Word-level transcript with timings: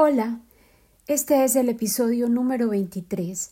Hola, 0.00 0.38
este 1.08 1.42
es 1.42 1.56
el 1.56 1.68
episodio 1.68 2.28
número 2.28 2.68
23, 2.68 3.50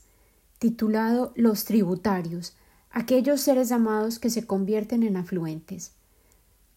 titulado 0.61 1.33
Los 1.35 1.65
tributarios, 1.65 2.57
aquellos 2.93 3.41
seres 3.41 3.73
amados 3.73 4.21
que 4.21 4.31
se 4.31 4.47
convierten 4.47 5.03
en 5.03 5.17
afluentes. 5.17 5.91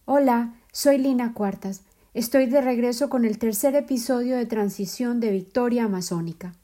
Hola, 0.05 0.55
soy 0.71 0.97
Lina 0.97 1.35
Cuartas. 1.35 1.83
Estoy 2.15 2.47
de 2.47 2.61
regreso 2.61 3.09
con 3.09 3.25
el 3.25 3.37
tercer 3.37 3.75
episodio 3.75 4.37
de 4.37 4.47
transición 4.47 5.19
de 5.19 5.29
Victoria 5.29 5.83
Amazónica. 5.83 6.55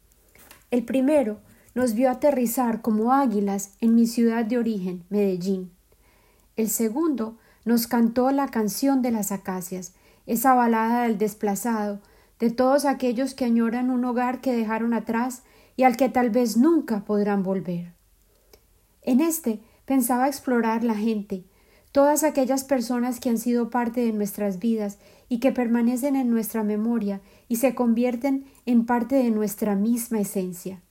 El 0.72 0.84
primero 0.84 1.38
nos 1.76 1.94
vio 1.94 2.10
aterrizar 2.10 2.82
como 2.82 3.14
águilas 3.14 3.76
en 3.82 3.94
mi 3.94 4.08
ciudad 4.08 4.46
de 4.46 4.58
origen, 4.58 5.04
Medellín. 5.12 5.70
El 6.56 6.72
segundo 6.72 7.38
nos 7.66 7.86
cantó 7.86 8.32
la 8.32 8.48
canción 8.48 9.04
de 9.04 9.12
las 9.12 9.32
acacias, 9.32 9.94
esa 10.26 10.56
balada 10.56 11.04
del 11.04 11.20
desplazado, 11.20 12.02
de 12.46 12.52
todos 12.52 12.86
aquellos 12.86 13.34
que 13.34 13.44
añoran 13.44 13.90
un 13.90 14.06
hogar 14.06 14.40
que 14.40 14.54
dejaron 14.54 14.94
atrás 14.94 15.42
y 15.76 15.82
al 15.82 15.98
que 15.98 16.10
tal 16.10 16.30
vez 16.30 16.58
nunca 16.58 17.04
podrán 17.04 17.42
volver. 17.42 17.94
En 19.02 19.20
este 19.20 19.62
pensaba 19.86 20.28
explorar 20.28 20.84
la 20.84 20.94
gente, 20.94 21.44
todas 21.92 22.24
aquellas 22.24 22.64
personas 22.64 23.20
que 23.20 23.32
han 23.32 23.40
sido 23.40 23.72
parte 23.72 24.02
de 24.02 24.14
nuestras 24.14 24.60
vidas 24.60 25.00
y 25.28 25.40
que 25.40 25.52
permanecen 25.52 26.16
en 26.16 26.30
nuestra 26.30 26.64
memoria 26.64 27.20
y 27.48 27.56
se 27.56 27.74
convierten 27.74 28.46
en 28.68 28.86
parte 28.86 29.16
de 29.16 29.32
nuestra 29.32 29.74
misma 29.74 30.20
esencia. 30.20 30.84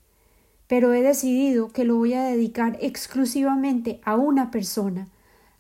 Pero 0.66 0.92
he 0.92 1.02
decidido 1.02 1.68
que 1.68 1.84
lo 1.84 1.94
voy 1.94 2.14
a 2.14 2.24
dedicar 2.24 2.78
exclusivamente 2.80 4.00
a 4.04 4.16
una 4.16 4.50
persona, 4.50 5.06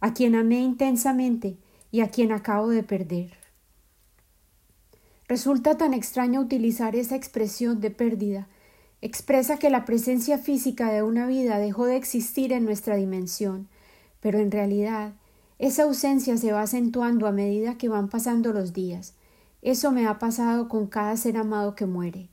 a 0.00 0.12
quien 0.12 0.34
amé 0.34 0.58
intensamente 0.58 1.56
y 1.92 2.00
a 2.00 2.08
quien 2.08 2.32
acabo 2.32 2.68
de 2.68 2.82
perder. 2.82 3.43
Resulta 5.26 5.78
tan 5.78 5.94
extraño 5.94 6.40
utilizar 6.40 6.96
esa 6.96 7.16
expresión 7.16 7.80
de 7.80 7.90
pérdida. 7.90 8.46
Expresa 9.00 9.58
que 9.58 9.70
la 9.70 9.86
presencia 9.86 10.36
física 10.36 10.92
de 10.92 11.02
una 11.02 11.26
vida 11.26 11.58
dejó 11.58 11.86
de 11.86 11.96
existir 11.96 12.52
en 12.52 12.64
nuestra 12.64 12.96
dimensión, 12.96 13.68
pero 14.20 14.38
en 14.38 14.50
realidad 14.50 15.14
esa 15.58 15.84
ausencia 15.84 16.36
se 16.36 16.52
va 16.52 16.62
acentuando 16.62 17.26
a 17.26 17.32
medida 17.32 17.78
que 17.78 17.88
van 17.88 18.08
pasando 18.08 18.52
los 18.52 18.72
días. 18.74 19.14
Eso 19.62 19.92
me 19.92 20.06
ha 20.06 20.18
pasado 20.18 20.68
con 20.68 20.88
cada 20.88 21.16
ser 21.16 21.38
amado 21.38 21.74
que 21.74 21.86
muere. 21.86 22.28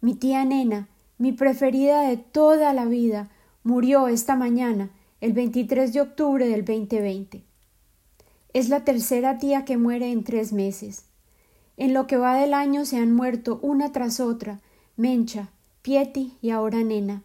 Mi 0.00 0.14
tía 0.14 0.44
Nena, 0.44 0.88
mi 1.16 1.32
preferida 1.32 2.02
de 2.02 2.16
toda 2.16 2.72
la 2.74 2.84
vida, 2.84 3.28
murió 3.64 4.06
esta 4.06 4.36
mañana, 4.36 4.90
el 5.20 5.32
23 5.32 5.92
de 5.92 6.00
octubre 6.00 6.48
del 6.48 6.64
2020. 6.64 7.42
Es 8.52 8.68
la 8.68 8.84
tercera 8.84 9.38
tía 9.38 9.64
que 9.64 9.76
muere 9.76 10.12
en 10.12 10.22
tres 10.22 10.52
meses. 10.52 11.07
En 11.78 11.94
lo 11.94 12.08
que 12.08 12.16
va 12.16 12.34
del 12.34 12.54
año 12.54 12.84
se 12.84 12.98
han 12.98 13.14
muerto 13.14 13.60
una 13.62 13.92
tras 13.92 14.18
otra 14.18 14.60
Mencha, 14.96 15.50
Pieti 15.82 16.36
y 16.42 16.50
ahora 16.50 16.82
Nena. 16.82 17.22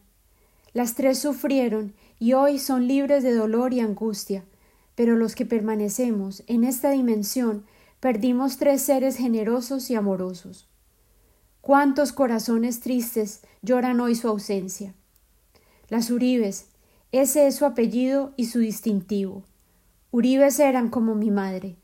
Las 0.73 0.93
tres 0.93 1.17
sufrieron 1.17 1.93
y 2.19 2.33
hoy 2.33 2.59
son 2.59 2.87
libres 2.87 3.23
de 3.23 3.33
dolor 3.33 3.73
y 3.73 3.79
angustia, 3.79 4.43
pero 4.93 5.15
los 5.15 5.33
que 5.33 5.47
permanecemos 5.47 6.43
en 6.45 6.65
esta 6.65 6.91
dimensión 6.91 7.65
perdimos 7.99 8.57
tres 8.57 8.83
seres 8.83 9.17
generosos 9.17 9.89
y 9.89 9.95
amorosos. 9.95 10.67
Cuántos 11.61 12.13
corazones 12.13 12.79
tristes 12.79 13.41
lloran 13.63 13.99
hoy 14.01 14.13
su 14.13 14.27
ausencia. 14.27 14.93
Las 15.89 16.11
Uribes, 16.11 16.67
ese 17.11 17.47
es 17.47 17.55
su 17.55 17.65
apellido 17.65 18.33
y 18.37 18.45
su 18.45 18.59
distintivo. 18.59 19.43
Uribes 20.11 20.59
eran 20.59 20.89
como 20.89 21.15
mi 21.15 21.31
madre, 21.31 21.75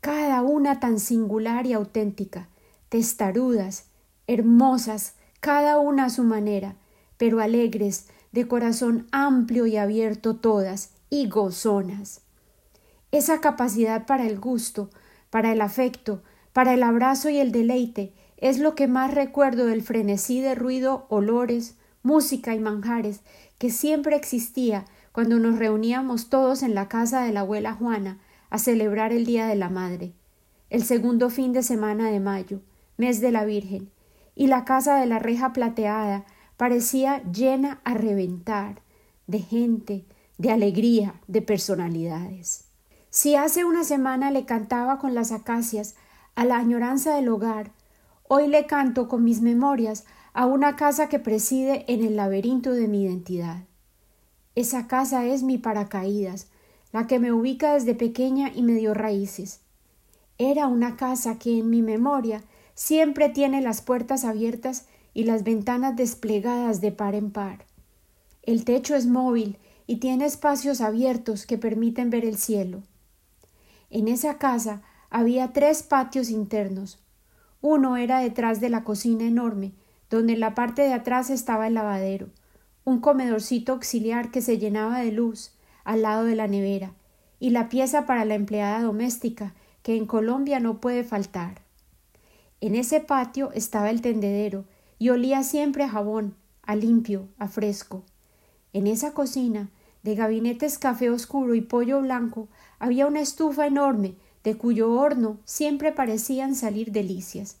cada 0.00 0.42
una 0.42 0.80
tan 0.80 0.98
singular 0.98 1.66
y 1.66 1.74
auténtica, 1.74 2.48
testarudas, 2.88 3.86
hermosas, 4.26 5.14
cada 5.40 5.78
una 5.78 6.06
a 6.06 6.10
su 6.10 6.24
manera, 6.24 6.76
pero 7.16 7.40
alegres, 7.40 8.06
de 8.32 8.46
corazón 8.46 9.08
amplio 9.10 9.66
y 9.66 9.76
abierto 9.76 10.36
todas, 10.36 10.90
y 11.10 11.28
gozonas. 11.28 12.22
Esa 13.10 13.40
capacidad 13.40 14.06
para 14.06 14.26
el 14.26 14.38
gusto, 14.38 14.90
para 15.30 15.52
el 15.52 15.60
afecto, 15.60 16.22
para 16.52 16.74
el 16.74 16.82
abrazo 16.82 17.28
y 17.28 17.38
el 17.38 17.52
deleite 17.52 18.12
es 18.36 18.58
lo 18.58 18.74
que 18.74 18.86
más 18.86 19.12
recuerdo 19.12 19.66
del 19.66 19.82
frenesí 19.82 20.40
de 20.40 20.54
ruido, 20.54 21.06
olores, 21.08 21.74
música 22.02 22.54
y 22.54 22.60
manjares 22.60 23.20
que 23.58 23.70
siempre 23.70 24.16
existía 24.16 24.86
cuando 25.12 25.38
nos 25.38 25.58
reuníamos 25.58 26.30
todos 26.30 26.62
en 26.62 26.74
la 26.74 26.88
casa 26.88 27.22
de 27.22 27.32
la 27.32 27.40
abuela 27.40 27.74
Juana 27.74 28.18
a 28.50 28.58
celebrar 28.58 29.12
el 29.12 29.24
Día 29.24 29.46
de 29.46 29.54
la 29.56 29.68
Madre, 29.68 30.12
el 30.68 30.84
segundo 30.84 31.30
fin 31.30 31.52
de 31.52 31.62
semana 31.62 32.10
de 32.10 32.20
mayo, 32.20 32.60
mes 32.96 33.20
de 33.20 33.32
la 33.32 33.44
Virgen, 33.44 33.90
y 34.34 34.46
la 34.46 34.64
casa 34.64 34.96
de 34.96 35.06
la 35.06 35.18
reja 35.18 35.52
plateada 35.52 36.24
parecía 36.56 37.22
llena 37.32 37.80
a 37.84 37.94
reventar 37.94 38.82
de 39.26 39.38
gente, 39.38 40.04
de 40.38 40.50
alegría, 40.50 41.14
de 41.26 41.42
personalidades. 41.42 42.64
Si 43.10 43.34
hace 43.34 43.64
una 43.64 43.84
semana 43.84 44.30
le 44.30 44.44
cantaba 44.44 44.98
con 44.98 45.14
las 45.14 45.32
acacias 45.32 45.94
a 46.34 46.44
la 46.44 46.58
añoranza 46.58 47.14
del 47.14 47.28
hogar, 47.28 47.72
hoy 48.28 48.46
le 48.46 48.66
canto 48.66 49.08
con 49.08 49.24
mis 49.24 49.40
memorias 49.40 50.04
a 50.32 50.46
una 50.46 50.76
casa 50.76 51.08
que 51.08 51.18
preside 51.18 51.84
en 51.88 52.04
el 52.04 52.16
laberinto 52.16 52.72
de 52.72 52.88
mi 52.88 53.02
identidad. 53.02 53.64
Esa 54.54 54.86
casa 54.86 55.24
es 55.24 55.42
mi 55.42 55.58
paracaídas, 55.58 56.48
la 56.92 57.06
que 57.06 57.18
me 57.18 57.32
ubica 57.32 57.74
desde 57.74 57.94
pequeña 57.94 58.50
y 58.54 58.62
me 58.62 58.74
dio 58.74 58.94
raíces. 58.94 59.60
Era 60.38 60.66
una 60.66 60.96
casa 60.96 61.38
que 61.38 61.58
en 61.58 61.70
mi 61.70 61.82
memoria 61.82 62.42
siempre 62.74 63.28
tiene 63.28 63.60
las 63.60 63.82
puertas 63.82 64.24
abiertas 64.24 64.86
y 65.12 65.24
las 65.24 65.44
ventanas 65.44 65.96
desplegadas 65.96 66.80
de 66.80 66.92
par 66.92 67.14
en 67.14 67.30
par. 67.30 67.66
El 68.42 68.64
techo 68.64 68.96
es 68.96 69.06
móvil 69.06 69.58
y 69.86 69.96
tiene 69.96 70.24
espacios 70.24 70.80
abiertos 70.80 71.46
que 71.46 71.58
permiten 71.58 72.10
ver 72.10 72.24
el 72.24 72.36
cielo. 72.36 72.82
En 73.90 74.08
esa 74.08 74.38
casa 74.38 74.82
había 75.10 75.52
tres 75.52 75.82
patios 75.82 76.30
internos. 76.30 77.00
Uno 77.60 77.96
era 77.96 78.20
detrás 78.20 78.60
de 78.60 78.70
la 78.70 78.84
cocina 78.84 79.24
enorme, 79.24 79.72
donde 80.08 80.34
en 80.34 80.40
la 80.40 80.54
parte 80.54 80.82
de 80.82 80.92
atrás 80.92 81.28
estaba 81.28 81.66
el 81.66 81.74
lavadero, 81.74 82.28
un 82.84 83.00
comedorcito 83.00 83.72
auxiliar 83.72 84.30
que 84.30 84.40
se 84.40 84.58
llenaba 84.58 85.00
de 85.00 85.12
luz, 85.12 85.52
al 85.84 86.02
lado 86.02 86.24
de 86.24 86.36
la 86.36 86.46
nevera, 86.46 86.92
y 87.38 87.50
la 87.50 87.68
pieza 87.68 88.06
para 88.06 88.24
la 88.24 88.34
empleada 88.34 88.82
doméstica, 88.82 89.54
que 89.82 89.96
en 89.96 90.06
Colombia 90.06 90.60
no 90.60 90.80
puede 90.80 91.04
faltar. 91.04 91.62
En 92.60 92.74
ese 92.74 93.00
patio 93.00 93.50
estaba 93.52 93.90
el 93.90 94.02
tendedero, 94.02 94.64
y 94.98 95.08
olía 95.08 95.42
siempre 95.42 95.84
a 95.84 95.88
jabón, 95.88 96.34
a 96.62 96.76
limpio, 96.76 97.28
a 97.38 97.48
fresco. 97.48 98.04
En 98.72 98.86
esa 98.86 99.14
cocina, 99.14 99.70
de 100.02 100.14
gabinetes 100.14 100.78
café 100.78 101.10
oscuro 101.10 101.54
y 101.54 101.62
pollo 101.62 102.00
blanco, 102.00 102.48
había 102.78 103.06
una 103.06 103.20
estufa 103.20 103.66
enorme, 103.66 104.14
de 104.44 104.56
cuyo 104.56 104.92
horno 104.92 105.38
siempre 105.44 105.92
parecían 105.92 106.54
salir 106.54 106.92
delicias. 106.92 107.58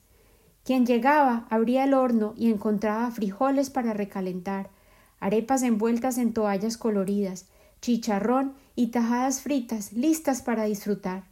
Quien 0.64 0.86
llegaba 0.86 1.46
abría 1.50 1.84
el 1.84 1.94
horno 1.94 2.34
y 2.36 2.50
encontraba 2.50 3.10
frijoles 3.10 3.70
para 3.70 3.92
recalentar, 3.92 4.70
arepas 5.18 5.62
envueltas 5.62 6.18
en 6.18 6.32
toallas 6.32 6.76
coloridas, 6.76 7.46
chicharrón 7.80 8.54
y 8.74 8.88
tajadas 8.88 9.40
fritas 9.40 9.92
listas 9.92 10.42
para 10.42 10.64
disfrutar. 10.64 11.24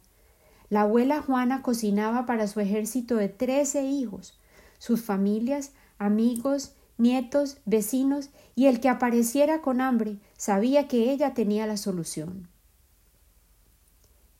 La 0.69 0.81
abuela 0.81 1.21
Juana 1.21 1.61
cocinaba 1.61 2.25
para 2.25 2.47
su 2.47 2.59
ejército 2.59 3.15
de 3.15 3.29
trece 3.29 3.83
hijos, 3.83 4.39
sus 4.77 5.03
familias, 5.03 5.71
amigos, 5.97 6.73
nietos, 6.97 7.57
vecinos, 7.65 8.29
y 8.55 8.67
el 8.67 8.79
que 8.79 8.89
apareciera 8.89 9.61
con 9.61 9.81
hambre 9.81 10.17
sabía 10.37 10.87
que 10.87 11.11
ella 11.11 11.33
tenía 11.33 11.65
la 11.65 11.77
solución. 11.77 12.49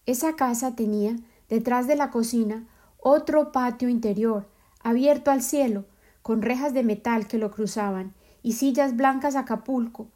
Esa 0.06 0.36
casa 0.36 0.75
tenía, 0.75 1.16
detrás 1.50 1.88
de 1.88 1.96
la 1.96 2.12
cocina, 2.12 2.68
otro 3.00 3.52
patio 3.52 3.90
interior, 3.90 4.48
abierto 4.81 5.31
al 5.31 5.42
cielo, 5.42 5.86
con 6.22 6.42
rejas 6.42 6.74
de 6.74 6.83
metal 6.83 7.28
que 7.28 7.38
lo 7.38 7.51
cruzaban, 7.51 8.13
y 8.44 8.54
sillas 8.54 8.95
blancas 8.95 9.36
Acapulco, 9.36 10.10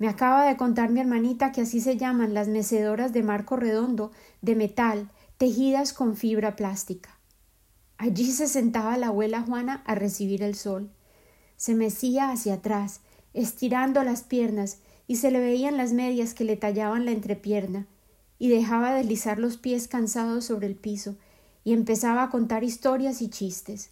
me 0.00 0.08
acaba 0.08 0.46
de 0.46 0.56
contar 0.56 0.88
mi 0.88 1.00
hermanita 1.00 1.52
que 1.52 1.60
así 1.60 1.78
se 1.78 1.98
llaman 1.98 2.32
las 2.32 2.48
mecedoras 2.48 3.12
de 3.12 3.22
marco 3.22 3.56
redondo 3.56 4.12
de 4.40 4.54
metal 4.54 5.10
tejidas 5.36 5.92
con 5.92 6.16
fibra 6.16 6.56
plástica. 6.56 7.18
Allí 7.98 8.32
se 8.32 8.48
sentaba 8.48 8.96
la 8.96 9.08
abuela 9.08 9.42
Juana 9.42 9.82
a 9.84 9.94
recibir 9.94 10.42
el 10.42 10.54
sol. 10.54 10.90
Se 11.58 11.74
mecía 11.74 12.30
hacia 12.30 12.54
atrás, 12.54 13.02
estirando 13.34 14.02
las 14.02 14.22
piernas, 14.22 14.78
y 15.06 15.16
se 15.16 15.30
le 15.30 15.38
veían 15.38 15.76
las 15.76 15.92
medias 15.92 16.32
que 16.32 16.44
le 16.44 16.56
tallaban 16.56 17.04
la 17.04 17.10
entrepierna, 17.10 17.86
y 18.38 18.48
dejaba 18.48 18.94
deslizar 18.94 19.38
los 19.38 19.58
pies 19.58 19.86
cansados 19.86 20.46
sobre 20.46 20.66
el 20.66 20.76
piso, 20.76 21.16
y 21.62 21.74
empezaba 21.74 22.22
a 22.22 22.30
contar 22.30 22.64
historias 22.64 23.20
y 23.20 23.28
chistes. 23.28 23.90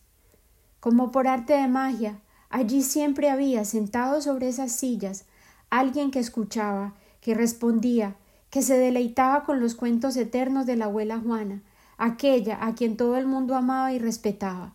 Como 0.80 1.12
por 1.12 1.28
arte 1.28 1.52
de 1.52 1.68
magia, 1.68 2.22
allí 2.48 2.82
siempre 2.82 3.28
había, 3.28 3.66
sentado 3.66 4.22
sobre 4.22 4.48
esas 4.48 4.72
sillas, 4.72 5.26
alguien 5.70 6.10
que 6.10 6.18
escuchaba, 6.18 6.94
que 7.20 7.34
respondía, 7.34 8.16
que 8.50 8.62
se 8.62 8.78
deleitaba 8.78 9.44
con 9.44 9.60
los 9.60 9.74
cuentos 9.74 10.16
eternos 10.16 10.66
de 10.66 10.76
la 10.76 10.86
abuela 10.86 11.18
Juana, 11.18 11.62
aquella 11.96 12.64
a 12.64 12.74
quien 12.74 12.96
todo 12.96 13.16
el 13.16 13.26
mundo 13.26 13.54
amaba 13.54 13.92
y 13.92 13.98
respetaba. 13.98 14.74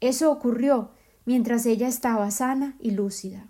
Eso 0.00 0.30
ocurrió 0.30 0.90
mientras 1.24 1.66
ella 1.66 1.88
estaba 1.88 2.30
sana 2.30 2.76
y 2.80 2.92
lúcida. 2.92 3.48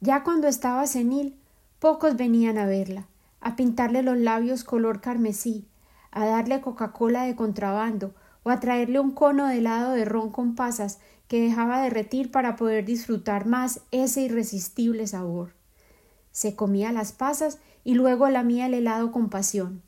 Ya 0.00 0.22
cuando 0.24 0.48
estaba 0.48 0.86
senil, 0.86 1.38
pocos 1.78 2.16
venían 2.16 2.58
a 2.58 2.66
verla, 2.66 3.06
a 3.40 3.56
pintarle 3.56 4.02
los 4.02 4.18
labios 4.18 4.64
color 4.64 5.00
carmesí, 5.00 5.68
a 6.10 6.26
darle 6.26 6.60
Coca-Cola 6.60 7.24
de 7.24 7.36
contrabando 7.36 8.14
o 8.42 8.50
a 8.50 8.60
traerle 8.60 9.00
un 9.00 9.12
cono 9.12 9.46
de 9.46 9.58
helado 9.58 9.92
de 9.92 10.04
ron 10.04 10.30
con 10.30 10.54
pasas 10.54 11.00
que 11.30 11.40
dejaba 11.40 11.80
derretir 11.80 12.32
para 12.32 12.56
poder 12.56 12.84
disfrutar 12.84 13.46
más 13.46 13.82
ese 13.92 14.22
irresistible 14.22 15.06
sabor. 15.06 15.52
Se 16.32 16.56
comía 16.56 16.90
las 16.90 17.12
pasas 17.12 17.60
y 17.84 17.94
luego 17.94 18.28
lamía 18.28 18.66
el 18.66 18.74
helado 18.74 19.12
con 19.12 19.30
pasión. 19.30 19.80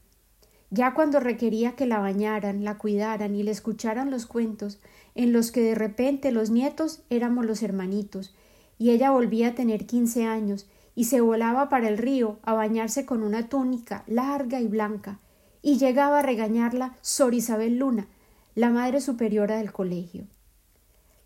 Ya 0.70 0.94
cuando 0.94 1.18
requería 1.18 1.74
que 1.74 1.84
la 1.84 1.98
bañaran, 1.98 2.62
la 2.62 2.78
cuidaran 2.78 3.34
y 3.34 3.42
le 3.42 3.50
escucharan 3.50 4.08
los 4.08 4.26
cuentos, 4.26 4.78
en 5.16 5.32
los 5.32 5.50
que 5.50 5.62
de 5.62 5.74
repente 5.74 6.30
los 6.30 6.50
nietos 6.50 7.02
éramos 7.10 7.44
los 7.44 7.64
hermanitos, 7.64 8.32
y 8.78 8.90
ella 8.90 9.10
volvía 9.10 9.48
a 9.48 9.54
tener 9.56 9.84
quince 9.84 10.24
años, 10.24 10.68
y 10.94 11.06
se 11.06 11.20
volaba 11.20 11.68
para 11.68 11.88
el 11.88 11.98
río 11.98 12.38
a 12.44 12.52
bañarse 12.52 13.04
con 13.04 13.24
una 13.24 13.48
túnica 13.48 14.04
larga 14.06 14.60
y 14.60 14.68
blanca, 14.68 15.18
y 15.60 15.78
llegaba 15.78 16.20
a 16.20 16.22
regañarla 16.22 16.96
Sor 17.00 17.34
Isabel 17.34 17.78
Luna, 17.78 18.06
la 18.54 18.70
madre 18.70 19.00
superiora 19.00 19.56
del 19.56 19.72
colegio. 19.72 20.28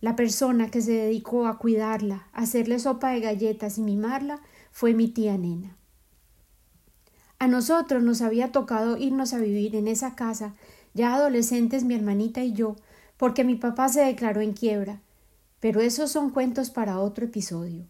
La 0.00 0.16
persona 0.16 0.70
que 0.70 0.82
se 0.82 0.92
dedicó 0.92 1.46
a 1.46 1.58
cuidarla, 1.58 2.28
hacerle 2.32 2.78
sopa 2.78 3.10
de 3.10 3.20
galletas 3.20 3.78
y 3.78 3.82
mimarla 3.82 4.40
fue 4.70 4.94
mi 4.94 5.08
tía 5.08 5.38
Nena. 5.38 5.76
A 7.38 7.48
nosotros 7.48 8.02
nos 8.02 8.22
había 8.22 8.52
tocado 8.52 8.96
irnos 8.96 9.32
a 9.32 9.38
vivir 9.38 9.76
en 9.76 9.88
esa 9.88 10.14
casa, 10.14 10.54
ya 10.94 11.14
adolescentes 11.14 11.84
mi 11.84 11.94
hermanita 11.94 12.42
y 12.42 12.52
yo, 12.52 12.76
porque 13.16 13.44
mi 13.44 13.56
papá 13.56 13.88
se 13.88 14.00
declaró 14.00 14.40
en 14.40 14.52
quiebra. 14.52 15.02
Pero 15.60 15.80
esos 15.80 16.10
son 16.10 16.30
cuentos 16.30 16.70
para 16.70 17.00
otro 17.00 17.24
episodio. 17.24 17.84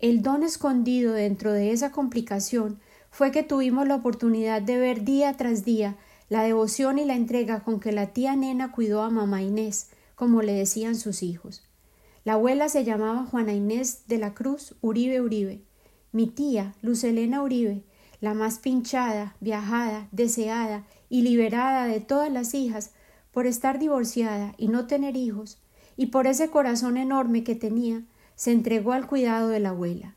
El 0.00 0.22
don 0.22 0.42
escondido 0.42 1.12
dentro 1.12 1.52
de 1.52 1.72
esa 1.72 1.92
complicación 1.92 2.80
fue 3.10 3.32
que 3.32 3.42
tuvimos 3.42 3.86
la 3.86 3.96
oportunidad 3.96 4.62
de 4.62 4.78
ver 4.78 5.04
día 5.04 5.36
tras 5.36 5.64
día 5.64 5.96
la 6.28 6.42
devoción 6.42 6.98
y 6.98 7.04
la 7.04 7.16
entrega 7.16 7.64
con 7.64 7.80
que 7.80 7.90
la 7.90 8.06
tía 8.12 8.36
nena 8.36 8.70
cuidó 8.70 9.02
a 9.02 9.10
mamá 9.10 9.42
Inés, 9.42 9.90
como 10.20 10.42
le 10.42 10.52
decían 10.52 10.96
sus 10.96 11.22
hijos. 11.22 11.62
La 12.24 12.34
abuela 12.34 12.68
se 12.68 12.84
llamaba 12.84 13.24
Juana 13.24 13.54
Inés 13.54 14.06
de 14.06 14.18
la 14.18 14.34
Cruz 14.34 14.74
Uribe 14.82 15.22
Uribe. 15.22 15.64
Mi 16.12 16.26
tía, 16.26 16.74
Luz 16.82 17.04
Elena 17.04 17.42
Uribe, 17.42 17.84
la 18.20 18.34
más 18.34 18.58
pinchada, 18.58 19.34
viajada, 19.40 20.08
deseada 20.12 20.84
y 21.08 21.22
liberada 21.22 21.86
de 21.86 22.00
todas 22.00 22.30
las 22.30 22.52
hijas, 22.52 22.90
por 23.30 23.46
estar 23.46 23.78
divorciada 23.78 24.52
y 24.58 24.68
no 24.68 24.86
tener 24.86 25.16
hijos, 25.16 25.58
y 25.96 26.08
por 26.08 26.26
ese 26.26 26.50
corazón 26.50 26.98
enorme 26.98 27.42
que 27.42 27.54
tenía, 27.54 28.02
se 28.34 28.52
entregó 28.52 28.92
al 28.92 29.06
cuidado 29.06 29.48
de 29.48 29.60
la 29.60 29.70
abuela. 29.70 30.16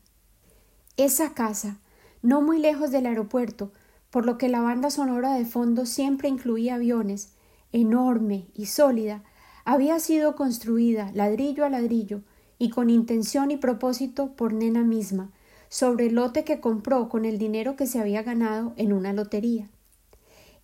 Esa 0.98 1.32
casa, 1.32 1.78
no 2.20 2.42
muy 2.42 2.58
lejos 2.58 2.90
del 2.90 3.06
aeropuerto, 3.06 3.72
por 4.10 4.26
lo 4.26 4.36
que 4.36 4.50
la 4.50 4.60
banda 4.60 4.90
sonora 4.90 5.32
de 5.32 5.46
fondo 5.46 5.86
siempre 5.86 6.28
incluía 6.28 6.74
aviones, 6.74 7.32
enorme 7.72 8.48
y 8.52 8.66
sólida, 8.66 9.24
había 9.64 9.98
sido 9.98 10.36
construida 10.36 11.10
ladrillo 11.14 11.64
a 11.64 11.70
ladrillo 11.70 12.22
y 12.58 12.70
con 12.70 12.90
intención 12.90 13.50
y 13.50 13.56
propósito 13.56 14.32
por 14.36 14.52
Nena 14.52 14.82
misma, 14.82 15.30
sobre 15.68 16.06
el 16.06 16.14
lote 16.14 16.44
que 16.44 16.60
compró 16.60 17.08
con 17.08 17.24
el 17.24 17.38
dinero 17.38 17.74
que 17.74 17.86
se 17.86 17.98
había 17.98 18.22
ganado 18.22 18.74
en 18.76 18.92
una 18.92 19.12
lotería. 19.12 19.68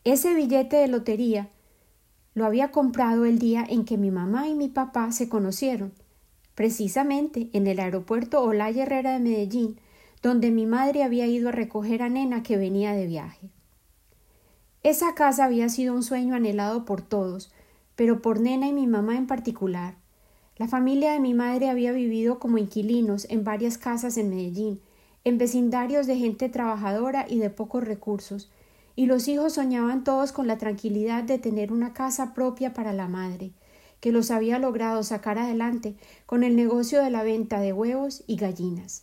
Ese 0.05 0.35
billete 0.35 0.77
de 0.77 0.89
lotería 0.89 1.49
lo 2.35 2.47
había 2.47 2.71
comprado 2.71 3.25
el 3.25 3.39
día 3.39 3.65
en 3.69 3.85
que 3.85 3.99
mi 3.99 4.11
mamá 4.11 4.49
y 4.49 4.55
mi 4.55 4.69
papá 4.69 5.11
se 5.13 5.29
conocieron, 5.29 5.93
precisamente 6.55 7.51
en 7.53 7.67
el 7.67 7.81
aeropuerto 7.81 8.43
Olaya 8.43 8.85
Herrera 8.85 9.15
de 9.15 9.19
Medellín, 9.19 9.81
donde 10.23 10.51
mi 10.51 10.67
madre 10.67 11.03
había 11.03 11.27
ido 11.27 11.49
a 11.49 11.53
recoger 11.53 12.03
a 12.03 12.09
Nena 12.09 12.43
que 12.43 12.57
venía 12.57 12.93
de 12.93 13.07
viaje. 13.07 13.51
Esa 14.83 15.15
casa 15.15 15.45
había 15.45 15.69
sido 15.69 15.95
un 15.95 16.03
sueño 16.03 16.35
anhelado 16.35 16.85
por 16.85 17.03
todos, 17.03 17.53
pero 18.01 18.23
por 18.23 18.41
Nena 18.41 18.67
y 18.67 18.73
mi 18.73 18.87
mamá 18.87 19.19
en 19.19 19.27
particular. 19.27 19.95
La 20.57 20.69
familia 20.69 21.13
de 21.13 21.21
mi 21.21 21.35
madre 21.35 21.69
había 21.69 21.93
vivido 21.93 22.39
como 22.39 22.57
inquilinos 22.57 23.27
en 23.29 23.45
varias 23.45 23.77
casas 23.77 24.17
en 24.17 24.31
Medellín, 24.31 24.81
en 25.25 25.37
vecindarios 25.37 26.07
de 26.07 26.17
gente 26.17 26.49
trabajadora 26.49 27.27
y 27.29 27.41
de 27.41 27.51
pocos 27.51 27.85
recursos, 27.85 28.51
y 28.97 29.05
los 29.05 29.29
hijos 29.29 29.53
soñaban 29.53 30.03
todos 30.03 30.33
con 30.33 30.47
la 30.47 30.57
tranquilidad 30.57 31.25
de 31.25 31.37
tener 31.37 31.75
una 31.75 31.93
casa 31.93 32.33
propia 32.33 32.73
para 32.73 32.95
la 32.95 33.07
madre, 33.07 33.53
que 34.01 34.13
los 34.13 34.31
había 34.31 34.59
logrado 34.59 35.03
sacar 35.03 35.39
adelante 35.39 35.95
con 36.25 36.43
el 36.43 36.57
negocio 36.57 37.03
de 37.05 37.11
la 37.11 37.23
venta 37.23 37.61
de 37.61 37.75
huevos 37.75 38.25
y 38.27 38.37
gallinas. 38.37 39.03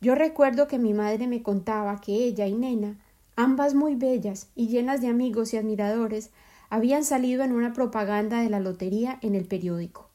Yo 0.00 0.16
recuerdo 0.16 0.66
que 0.66 0.80
mi 0.80 0.92
madre 0.92 1.28
me 1.28 1.44
contaba 1.44 2.00
que 2.00 2.14
ella 2.14 2.48
y 2.48 2.54
Nena, 2.54 2.98
ambas 3.36 3.76
muy 3.76 3.94
bellas 3.94 4.48
y 4.56 4.66
llenas 4.66 5.00
de 5.00 5.06
amigos 5.06 5.54
y 5.54 5.56
admiradores, 5.56 6.32
habían 6.70 7.04
salido 7.04 7.44
en 7.44 7.52
una 7.52 7.72
propaganda 7.72 8.42
de 8.42 8.50
la 8.50 8.60
lotería 8.60 9.18
en 9.22 9.34
el 9.34 9.44
periódico. 9.44 10.08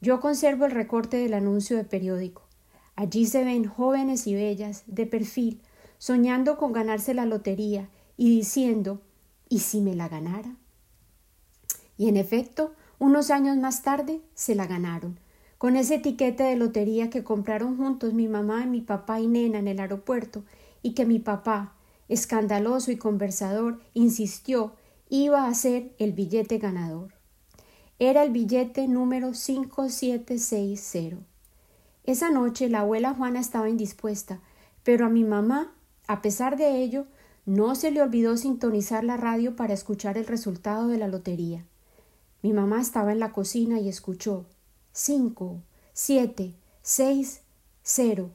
Yo 0.00 0.20
conservo 0.20 0.66
el 0.66 0.72
recorte 0.72 1.16
del 1.18 1.34
anuncio 1.34 1.76
de 1.76 1.84
periódico. 1.84 2.42
Allí 2.96 3.26
se 3.26 3.44
ven 3.44 3.66
jóvenes 3.66 4.26
y 4.26 4.34
bellas, 4.34 4.84
de 4.86 5.06
perfil, 5.06 5.60
soñando 5.98 6.56
con 6.56 6.72
ganarse 6.72 7.14
la 7.14 7.26
lotería 7.26 7.88
y 8.16 8.30
diciendo 8.30 9.00
¿y 9.48 9.58
si 9.58 9.80
me 9.80 9.94
la 9.94 10.08
ganara? 10.08 10.54
Y 11.98 12.08
en 12.08 12.16
efecto, 12.16 12.72
unos 12.98 13.30
años 13.30 13.56
más 13.56 13.82
tarde 13.82 14.20
se 14.34 14.54
la 14.54 14.66
ganaron, 14.66 15.18
con 15.58 15.76
ese 15.76 15.96
etiquete 15.96 16.44
de 16.44 16.56
lotería 16.56 17.10
que 17.10 17.24
compraron 17.24 17.76
juntos 17.76 18.14
mi 18.14 18.28
mamá, 18.28 18.64
mi 18.64 18.80
papá 18.80 19.20
y 19.20 19.26
nena 19.26 19.58
en 19.58 19.68
el 19.68 19.80
aeropuerto, 19.80 20.44
y 20.82 20.94
que 20.94 21.04
mi 21.04 21.18
papá, 21.18 21.74
escandaloso 22.08 22.90
y 22.90 22.96
conversador, 22.96 23.80
insistió 23.92 24.72
iba 25.10 25.46
a 25.46 25.54
ser 25.54 25.92
el 25.98 26.12
billete 26.12 26.58
ganador. 26.58 27.12
Era 27.98 28.22
el 28.22 28.30
billete 28.30 28.88
número 28.88 29.34
5760. 29.34 31.18
Esa 32.04 32.30
noche 32.30 32.68
la 32.68 32.80
abuela 32.80 33.12
Juana 33.12 33.40
estaba 33.40 33.68
indispuesta, 33.68 34.40
pero 34.84 35.04
a 35.04 35.10
mi 35.10 35.24
mamá, 35.24 35.74
a 36.06 36.22
pesar 36.22 36.56
de 36.56 36.80
ello, 36.82 37.06
no 37.44 37.74
se 37.74 37.90
le 37.90 38.00
olvidó 38.00 38.36
sintonizar 38.36 39.02
la 39.04 39.16
radio 39.16 39.56
para 39.56 39.74
escuchar 39.74 40.16
el 40.16 40.26
resultado 40.26 40.86
de 40.86 40.96
la 40.96 41.08
lotería. 41.08 41.66
Mi 42.42 42.52
mamá 42.52 42.80
estaba 42.80 43.12
en 43.12 43.18
la 43.18 43.32
cocina 43.32 43.80
y 43.80 43.88
escuchó 43.88 44.46
cinco, 44.92 45.60
siete, 45.92 46.54
seis, 46.82 47.42
cero. 47.82 48.30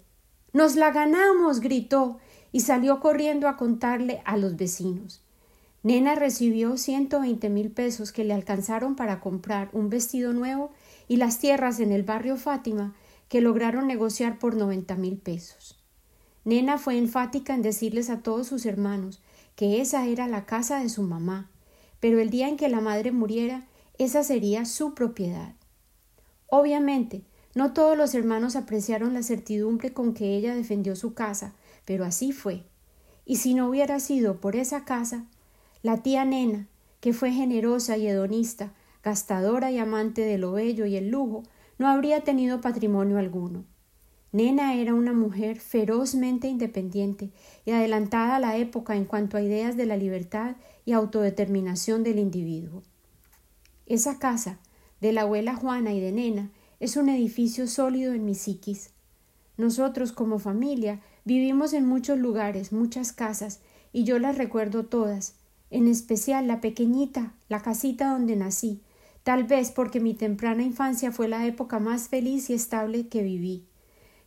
Nos 0.53 0.75
la 0.75 0.91
ganamos. 0.91 1.59
gritó 1.59 2.17
y 2.51 2.59
salió 2.61 2.99
corriendo 2.99 3.47
a 3.47 3.57
contarle 3.57 4.21
a 4.25 4.37
los 4.37 4.55
vecinos. 4.57 5.24
Nena 5.85 6.15
recibió 6.15 6.77
ciento 6.77 7.19
veinte 7.19 7.47
mil 7.47 7.69
pesos 7.69 8.11
que 8.11 8.23
le 8.23 8.33
alcanzaron 8.33 8.95
para 8.95 9.19
comprar 9.19 9.69
un 9.71 9.91
vestido 9.91 10.33
nuevo 10.33 10.71
y 11.07 11.17
las 11.17 11.37
tierras 11.37 11.79
en 11.79 11.91
el 11.91 12.01
barrio 12.01 12.37
Fátima 12.37 12.95
que 13.29 13.39
lograron 13.39 13.85
negociar 13.85 14.39
por 14.39 14.55
noventa 14.55 14.95
mil 14.95 15.17
pesos. 15.19 15.79
Nena 16.43 16.79
fue 16.79 16.97
enfática 16.97 17.53
en 17.53 17.61
decirles 17.61 18.09
a 18.09 18.23
todos 18.23 18.47
sus 18.47 18.65
hermanos 18.65 19.21
que 19.55 19.79
esa 19.79 20.07
era 20.07 20.27
la 20.27 20.47
casa 20.47 20.79
de 20.79 20.89
su 20.89 21.03
mamá, 21.03 21.51
pero 21.99 22.17
el 22.17 22.31
día 22.31 22.49
en 22.49 22.57
que 22.57 22.67
la 22.67 22.81
madre 22.81 23.11
muriera, 23.11 23.67
esa 23.99 24.23
sería 24.23 24.65
su 24.65 24.95
propiedad. 24.95 25.53
Obviamente, 26.47 27.21
no 27.53 27.73
todos 27.73 27.95
los 27.95 28.15
hermanos 28.15 28.55
apreciaron 28.55 29.13
la 29.13 29.21
certidumbre 29.21 29.93
con 29.93 30.15
que 30.15 30.35
ella 30.35 30.55
defendió 30.55 30.95
su 30.95 31.13
casa, 31.13 31.53
pero 31.85 32.05
así 32.05 32.31
fue. 32.31 32.63
Y 33.23 33.35
si 33.35 33.53
no 33.53 33.69
hubiera 33.69 33.99
sido 33.99 34.41
por 34.41 34.55
esa 34.55 34.83
casa, 34.83 35.25
la 35.85 36.01
tía 36.01 36.25
Nena, 36.25 36.67
que 36.99 37.13
fue 37.13 37.31
generosa 37.31 37.95
y 37.95 38.07
hedonista, 38.07 38.73
gastadora 39.03 39.69
y 39.69 39.77
amante 39.77 40.21
de 40.21 40.39
lo 40.39 40.53
bello 40.53 40.87
y 40.87 40.95
el 40.95 41.09
lujo, 41.09 41.43
no 41.77 41.87
habría 41.87 42.21
tenido 42.21 42.59
patrimonio 42.59 43.19
alguno. 43.19 43.65
Nena 44.31 44.73
era 44.73 44.95
una 44.95 45.13
mujer 45.13 45.59
ferozmente 45.59 46.47
independiente 46.47 47.29
y 47.65 47.69
adelantada 47.69 48.37
a 48.37 48.39
la 48.39 48.57
época 48.57 48.95
en 48.95 49.05
cuanto 49.05 49.37
a 49.37 49.43
ideas 49.43 49.77
de 49.77 49.85
la 49.85 49.95
libertad 49.95 50.55
y 50.85 50.93
autodeterminación 50.93 52.01
del 52.01 52.17
individuo. 52.17 52.81
Esa 53.85 54.17
casa, 54.17 54.57
de 55.01 55.13
la 55.13 55.21
abuela 55.21 55.55
Juana 55.55 55.93
y 55.93 55.99
de 55.99 56.13
Nena, 56.13 56.49
es 56.79 56.97
un 56.97 57.09
edificio 57.09 57.67
sólido 57.67 58.13
en 58.13 58.25
mi 58.25 58.33
psiquis. 58.33 58.89
Nosotros, 59.55 60.13
como 60.13 60.39
familia, 60.39 61.01
vivimos 61.25 61.73
en 61.73 61.85
muchos 61.85 62.17
lugares, 62.17 62.73
muchas 62.73 63.13
casas, 63.13 63.59
y 63.93 64.03
yo 64.03 64.17
las 64.17 64.39
recuerdo 64.39 64.87
todas, 64.87 65.35
en 65.75 65.89
especial 65.89 66.47
la 66.47 66.61
pequeñita, 66.61 67.33
la 67.49 67.61
casita 67.61 68.11
donde 68.11 68.37
nací, 68.37 68.79
tal 69.23 69.43
vez 69.43 69.71
porque 69.71 69.99
mi 69.99 70.13
temprana 70.13 70.63
infancia 70.63 71.11
fue 71.11 71.27
la 71.27 71.45
época 71.45 71.79
más 71.79 72.07
feliz 72.07 72.49
y 72.49 72.53
estable 72.53 73.09
que 73.09 73.23
viví. 73.23 73.65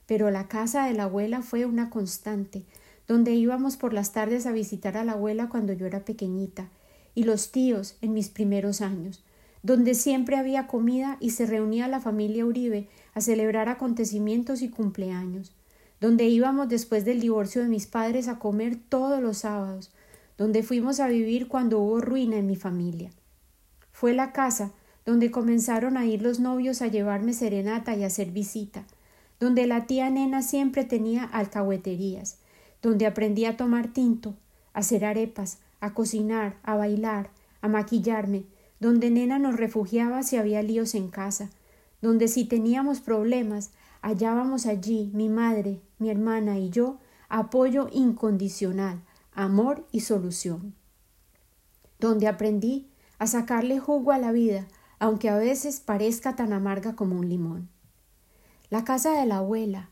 Pero 0.05 0.31
la 0.31 0.47
casa 0.47 0.85
de 0.85 0.93
la 0.93 1.05
abuela 1.05 1.41
fue 1.41 1.65
una 1.65 1.89
constante, 1.89 2.67
donde 3.07 3.33
íbamos 3.33 3.79
por 3.79 3.95
las 3.95 4.13
tardes 4.13 4.45
a 4.45 4.53
visitar 4.53 4.99
a 4.99 5.05
la 5.05 5.13
abuela 5.13 5.49
cuando 5.49 5.73
yo 5.73 5.87
era 5.87 6.05
pequeñita, 6.05 6.69
y 7.15 7.25
los 7.25 7.51
tíos 7.51 7.97
en 8.03 8.13
mis 8.13 8.29
primeros 8.29 8.83
años, 8.83 9.25
donde 9.63 9.95
siempre 9.95 10.37
había 10.37 10.67
comida 10.67 11.17
y 11.19 11.31
se 11.31 11.47
reunía 11.47 11.89
la 11.89 12.01
familia 12.01 12.45
Uribe 12.45 12.91
a 13.15 13.23
celebrar 13.23 13.71
acontecimientos 13.71 14.61
y 14.61 14.69
cumpleaños, 14.69 15.57
donde 15.99 16.27
íbamos 16.27 16.69
después 16.69 17.07
del 17.07 17.21
divorcio 17.21 17.63
de 17.63 17.69
mis 17.69 17.87
padres 17.87 18.29
a 18.29 18.39
comer 18.39 18.77
todos 18.77 19.23
los 19.23 19.39
sábados, 19.39 19.93
donde 20.39 20.63
fuimos 20.63 21.01
a 21.01 21.09
vivir 21.09 21.49
cuando 21.49 21.79
hubo 21.81 22.01
ruina 22.01 22.37
en 22.37 22.47
mi 22.47 22.57
familia. 22.57 23.11
Fue 23.93 24.15
la 24.15 24.33
casa 24.33 24.73
donde 25.05 25.31
comenzaron 25.31 25.97
a 25.97 26.07
ir 26.07 26.23
los 26.23 26.41
novios 26.41 26.81
a 26.81 26.87
llevarme 26.87 27.33
serenata 27.33 27.95
y 27.97 28.05
a 28.05 28.07
hacer 28.07 28.31
visita, 28.31 28.85
donde 29.41 29.67
la 29.67 29.87
tía 29.87 30.09
nena 30.09 30.43
siempre 30.43 30.85
tenía 30.85 31.25
alcahueterías, 31.25 32.39
donde 32.81 33.07
aprendí 33.07 33.45
a 33.45 33.57
tomar 33.57 33.89
tinto, 33.89 34.37
a 34.73 34.81
hacer 34.81 35.05
arepas, 35.05 35.59
a 35.81 35.93
cocinar, 35.93 36.57
a 36.63 36.77
bailar, 36.77 37.31
a 37.61 37.69
maquillarme, 37.69 38.45
donde 38.81 39.11
nena 39.11 39.39
nos 39.39 39.57
refugiaba 39.57 40.23
si 40.23 40.37
había 40.37 40.63
líos 40.63 40.95
en 40.95 41.09
casa, 41.09 41.51
donde 42.01 42.29
si 42.29 42.45
teníamos 42.45 43.01
problemas 43.01 43.73
hallábamos 44.03 44.67
allí 44.67 45.11
mi 45.13 45.29
madre, 45.29 45.81
mi 45.99 46.11
hermana 46.11 46.59
y 46.59 46.71
yo 46.71 46.99
apoyo 47.29 47.89
incondicional, 47.93 49.03
amor 49.39 49.87
y 49.93 50.01
solución. 50.01 50.75
Donde 52.01 52.27
aprendí 52.27 52.91
a 53.21 53.29
sacarle 53.29 53.79
jugo 53.79 54.11
a 54.11 54.19
la 54.19 54.33
vida, 54.33 54.67
aunque 54.99 55.29
a 55.29 55.37
veces 55.37 55.79
parezca 55.79 56.35
tan 56.35 56.53
amarga 56.53 56.97
como 56.97 57.17
un 57.17 57.29
limón. 57.29 57.69
La 58.69 58.85
casa 58.85 59.13
de 59.13 59.27
la 59.27 59.39
abuela, 59.39 59.91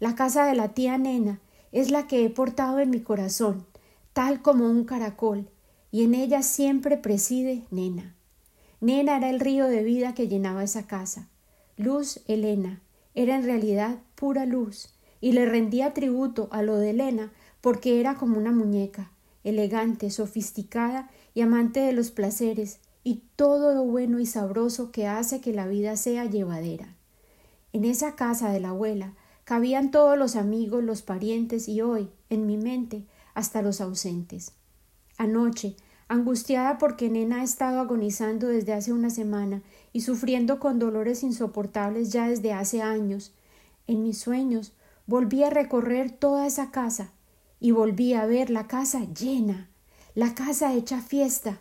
la 0.00 0.16
casa 0.16 0.46
de 0.46 0.56
la 0.56 0.74
tía 0.74 0.98
nena, 0.98 1.40
es 1.70 1.92
la 1.92 2.08
que 2.08 2.24
he 2.24 2.30
portado 2.30 2.80
en 2.80 2.90
mi 2.90 3.00
corazón, 3.00 3.66
tal 4.14 4.42
como 4.42 4.68
un 4.68 4.84
caracol, 4.84 5.48
y 5.92 6.02
en 6.02 6.14
ella 6.14 6.42
siempre 6.42 6.96
preside 6.96 7.66
nena. 7.70 8.16
Nena 8.80 9.16
era 9.18 9.30
el 9.30 9.38
río 9.38 9.66
de 9.66 9.84
vida 9.84 10.12
que 10.12 10.26
llenaba 10.26 10.64
esa 10.64 10.88
casa. 10.88 11.28
Luz 11.76 12.20
Elena 12.26 12.82
era 13.14 13.36
en 13.36 13.44
realidad 13.44 14.00
pura 14.16 14.44
luz, 14.44 14.92
y 15.20 15.32
le 15.32 15.46
rendía 15.46 15.94
tributo 15.94 16.48
a 16.50 16.62
lo 16.62 16.76
de 16.76 16.90
Elena 16.90 17.32
porque 17.60 18.00
era 18.00 18.14
como 18.14 18.38
una 18.38 18.52
muñeca, 18.52 19.10
elegante, 19.44 20.10
sofisticada 20.10 21.10
y 21.34 21.40
amante 21.40 21.80
de 21.80 21.92
los 21.92 22.10
placeres 22.10 22.80
y 23.04 23.22
todo 23.36 23.74
lo 23.74 23.84
bueno 23.84 24.18
y 24.18 24.26
sabroso 24.26 24.90
que 24.92 25.06
hace 25.06 25.40
que 25.40 25.52
la 25.52 25.66
vida 25.66 25.96
sea 25.96 26.24
llevadera. 26.24 26.94
En 27.72 27.84
esa 27.84 28.16
casa 28.16 28.50
de 28.50 28.60
la 28.60 28.70
abuela 28.70 29.14
cabían 29.44 29.90
todos 29.90 30.18
los 30.18 30.36
amigos, 30.36 30.84
los 30.84 31.02
parientes 31.02 31.68
y 31.68 31.80
hoy, 31.80 32.10
en 32.28 32.46
mi 32.46 32.56
mente, 32.56 33.04
hasta 33.34 33.62
los 33.62 33.80
ausentes. 33.80 34.52
Anoche, 35.16 35.76
angustiada 36.08 36.78
porque 36.78 37.08
Nena 37.08 37.40
ha 37.40 37.44
estado 37.44 37.80
agonizando 37.80 38.48
desde 38.48 38.72
hace 38.72 38.92
una 38.92 39.10
semana 39.10 39.62
y 39.92 40.02
sufriendo 40.02 40.58
con 40.58 40.78
dolores 40.78 41.22
insoportables 41.22 42.10
ya 42.10 42.28
desde 42.28 42.52
hace 42.52 42.82
años, 42.82 43.32
en 43.86 44.02
mis 44.02 44.18
sueños 44.18 44.72
volví 45.06 45.42
a 45.42 45.50
recorrer 45.50 46.10
toda 46.10 46.46
esa 46.46 46.70
casa 46.70 47.12
y 47.60 47.70
volví 47.72 48.14
a 48.14 48.26
ver 48.26 48.50
la 48.50 48.66
casa 48.66 49.04
llena, 49.12 49.68
la 50.14 50.34
casa 50.34 50.74
hecha 50.74 51.00
fiesta. 51.00 51.60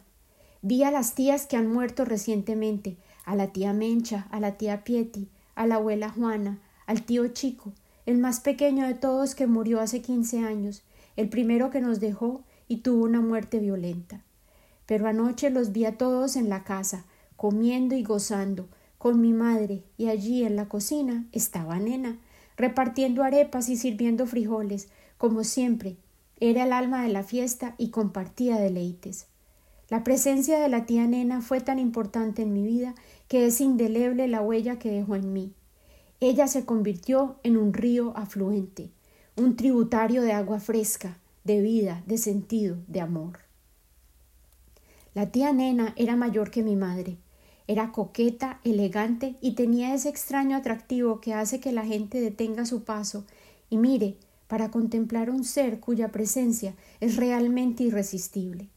Vi 0.62 0.84
a 0.84 0.92
las 0.92 1.16
tías 1.16 1.46
que 1.46 1.58
han 1.58 1.72
muerto 1.72 2.06
recientemente, 2.06 2.98
a 3.26 3.36
la 3.36 3.48
tía 3.48 3.74
Mencha, 3.74 4.28
a 4.32 4.40
la 4.40 4.58
tía 4.58 4.84
Pieti, 4.84 5.30
a 5.56 5.68
la 5.68 5.76
abuela 5.76 6.10
Juana, 6.10 6.60
al 6.86 7.04
tío 7.04 7.28
Chico, 7.28 7.74
el 8.06 8.18
más 8.18 8.40
pequeño 8.40 8.88
de 8.88 8.94
todos 8.94 9.36
que 9.36 9.48
murió 9.48 9.82
hace 9.82 10.02
quince 10.02 10.40
años, 10.40 10.84
el 11.16 11.30
primero 11.30 11.70
que 11.70 11.82
nos 11.82 12.00
dejó 12.00 12.42
y 12.68 12.78
tuvo 12.78 13.04
una 13.04 13.22
muerte 13.22 13.60
violenta. 13.60 14.22
Pero 14.86 15.08
anoche 15.08 15.50
los 15.50 15.74
vi 15.74 15.86
a 15.86 15.98
todos 15.98 16.36
en 16.36 16.48
la 16.48 16.64
casa, 16.64 17.06
comiendo 17.36 17.96
y 17.96 18.04
gozando, 18.04 18.70
con 18.98 19.20
mi 19.20 19.34
madre, 19.34 19.84
y 19.98 20.08
allí 20.08 20.44
en 20.44 20.56
la 20.56 20.70
cocina 20.70 21.26
estaba 21.32 21.78
nena, 21.80 22.18
repartiendo 22.56 23.24
arepas 23.24 23.70
y 23.70 23.78
sirviendo 23.78 24.26
frijoles, 24.26 24.90
como 25.18 25.44
siempre, 25.44 25.98
era 26.40 26.64
el 26.64 26.74
alma 26.74 27.04
de 27.04 27.10
la 27.10 27.24
fiesta 27.24 27.76
y 27.78 27.90
compartía 27.90 28.58
deleites. 28.58 29.28
La 29.90 30.04
presencia 30.04 30.60
de 30.60 30.70
la 30.70 30.86
tía 30.86 31.08
nena 31.08 31.42
fue 31.42 31.62
tan 31.62 31.80
importante 31.80 32.42
en 32.42 32.54
mi 32.54 32.64
vida 32.64 32.94
que 33.28 33.46
es 33.46 33.62
indeleble 33.62 34.28
la 34.28 34.42
huella 34.42 34.78
que 34.78 34.92
dejó 34.92 35.16
en 35.16 35.34
mí. 35.34 35.54
Ella 36.20 36.48
se 36.48 36.66
convirtió 36.66 37.38
en 37.44 37.58
un 37.58 37.74
río 37.74 38.16
afluente, 38.18 38.92
un 39.36 39.56
tributario 39.56 40.22
de 40.22 40.34
agua 40.34 40.60
fresca, 40.60 41.18
de 41.44 41.62
vida, 41.62 42.04
de 42.06 42.18
sentido, 42.18 42.78
de 42.88 43.02
amor. 43.02 43.40
La 45.14 45.32
tía 45.32 45.54
nena 45.54 45.94
era 45.96 46.16
mayor 46.16 46.52
que 46.52 46.64
mi 46.64 46.76
madre. 46.76 47.18
Era 47.66 47.92
coqueta, 47.92 48.60
elegante 48.64 49.36
y 49.42 49.54
tenía 49.54 49.94
ese 49.94 50.10
extraño 50.10 50.56
atractivo 50.56 51.22
que 51.22 51.34
hace 51.34 51.60
que 51.60 51.72
la 51.72 51.86
gente 51.86 52.22
detenga 52.22 52.66
su 52.66 52.84
paso 52.84 53.26
y 53.70 53.78
mire 53.78 54.18
para 54.48 54.72
contemplar 54.72 55.30
un 55.30 55.44
ser 55.44 55.80
cuya 55.80 56.10
presencia 56.12 56.74
es 57.00 57.18
realmente 57.18 57.84
irresistible. 57.84 58.70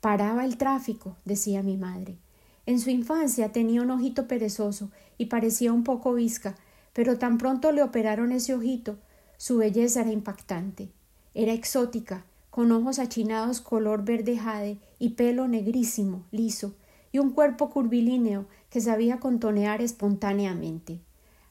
Paraba 0.00 0.44
el 0.44 0.56
tráfico, 0.56 1.16
decía 1.24 1.62
mi 1.62 1.76
madre. 1.76 2.18
En 2.66 2.78
su 2.78 2.90
infancia 2.90 3.52
tenía 3.52 3.82
un 3.82 3.90
ojito 3.90 4.28
perezoso 4.28 4.90
y 5.18 5.26
parecía 5.26 5.72
un 5.72 5.84
poco 5.84 6.14
visca, 6.14 6.54
pero 6.92 7.18
tan 7.18 7.38
pronto 7.38 7.72
le 7.72 7.82
operaron 7.82 8.32
ese 8.32 8.54
ojito, 8.54 8.98
su 9.36 9.56
belleza 9.56 10.02
era 10.02 10.12
impactante. 10.12 10.90
Era 11.34 11.52
exótica, 11.52 12.24
con 12.50 12.70
ojos 12.70 12.98
achinados 12.98 13.60
color 13.60 14.04
verde 14.04 14.36
jade 14.36 14.78
y 14.98 15.10
pelo 15.10 15.48
negrísimo, 15.48 16.26
liso, 16.30 16.74
y 17.10 17.18
un 17.18 17.30
cuerpo 17.30 17.70
curvilíneo 17.70 18.46
que 18.70 18.80
sabía 18.80 19.20
contonear 19.20 19.80
espontáneamente. 19.80 21.00